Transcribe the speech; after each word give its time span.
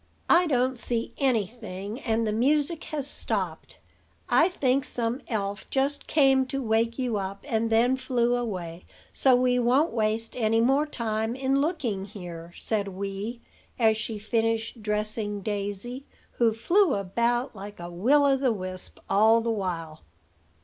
"I 0.31 0.47
don't 0.47 0.79
see 0.79 1.13
anything, 1.19 1.99
and 1.99 2.25
the 2.25 2.33
music 2.33 2.85
has 2.85 3.05
stopped. 3.07 3.77
I 4.29 4.49
think 4.49 4.83
some 4.83 5.21
elf 5.27 5.69
just 5.69 6.07
came 6.07 6.47
to 6.47 6.59
wake 6.59 6.97
you 6.97 7.17
up, 7.17 7.45
and 7.47 7.69
then 7.69 7.95
flew 7.95 8.35
away; 8.35 8.85
so 9.13 9.35
we 9.35 9.59
won't 9.59 9.93
waste 9.93 10.35
any 10.35 10.59
more 10.59 10.87
time 10.87 11.35
in 11.35 11.61
looking 11.61 12.05
here," 12.05 12.51
said 12.57 12.87
Wee, 12.87 13.41
as 13.77 13.95
she 13.95 14.17
finished 14.17 14.81
dressing 14.81 15.41
Daisy, 15.41 16.07
who 16.39 16.51
flew 16.51 16.95
about 16.95 17.55
like 17.55 17.79
a 17.79 17.91
Will 17.91 18.25
o' 18.25 18.35
the 18.35 18.51
wisp 18.51 18.97
all 19.07 19.39
the 19.39 19.51
while. 19.51 20.01